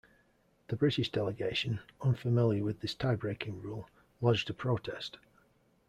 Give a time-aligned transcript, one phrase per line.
[0.69, 3.87] The British delegation, unfamiliar with this tie-breaking rule,
[4.19, 5.19] lodged a protest.